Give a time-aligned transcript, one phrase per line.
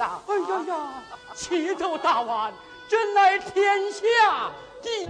[0.00, 1.02] 哎呀呀
[1.34, 2.52] 齐州大王
[2.88, 4.50] 真乃天下。
[4.82, 5.08] 第一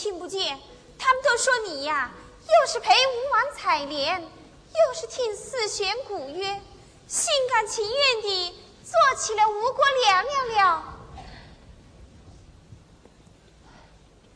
[0.00, 0.58] 听不见，
[0.98, 6.42] 他们都说你呀，又是陪吴王采莲，又是听四弦古乐，
[7.06, 10.84] 心甘情愿地做起了吴国娘娘了。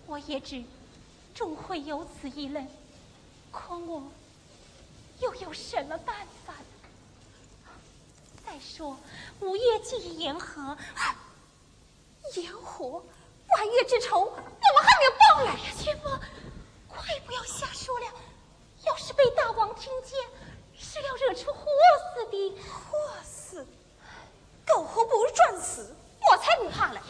[0.05, 0.63] 我也知，
[1.35, 2.69] 终会有此一人，
[3.51, 4.03] 可我
[5.21, 7.71] 又有什么办法呢？
[8.45, 8.99] 再说
[9.41, 10.77] 五月祭言和，
[12.35, 13.03] 言和，
[13.55, 15.71] 万月之仇，我们还没有报来呀！
[15.79, 16.09] 姐夫，
[16.89, 18.07] 快不要瞎说了，
[18.85, 20.19] 要是被大王听见，
[20.77, 21.65] 是要惹出祸
[22.15, 22.59] 死的。
[22.69, 23.65] 祸死，
[24.67, 25.95] 苟活不如撞死，
[26.31, 27.01] 我才不怕嘞！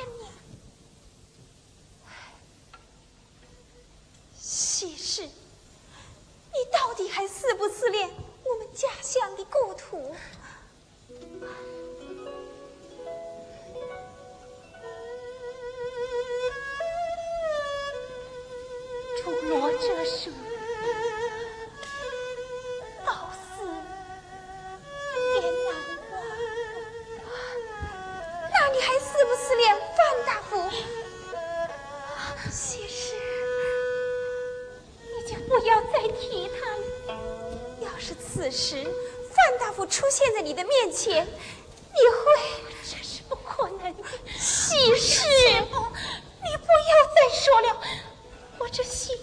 [4.38, 8.10] 喜事，你到底还思不思念
[8.44, 10.14] 我们家乡的故土？
[40.24, 42.62] 现在你的面前，你会？
[42.82, 44.02] 这是不可能的。
[44.38, 47.82] 喜事，你不要再说了，
[48.56, 49.14] 我这心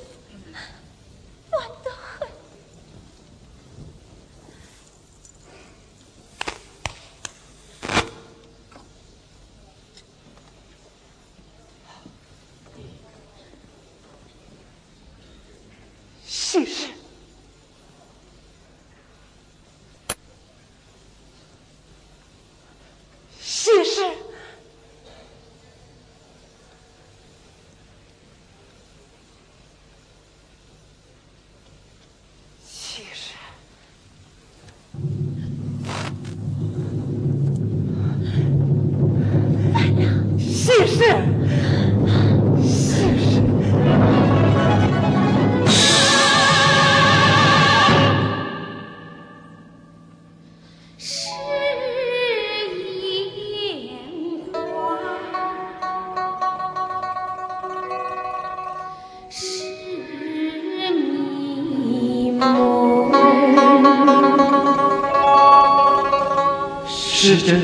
[67.21, 67.61] 是真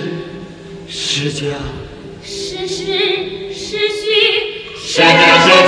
[0.88, 1.42] 是假？
[2.24, 2.86] 是实
[3.52, 4.14] 是虚，
[4.86, 5.67] 是真是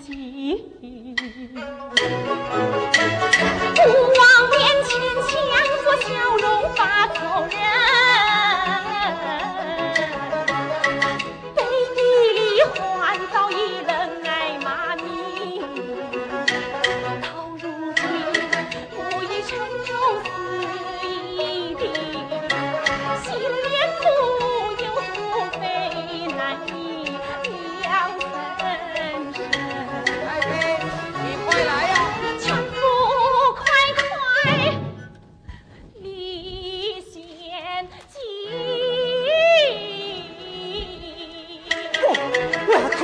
[0.00, 0.37] see.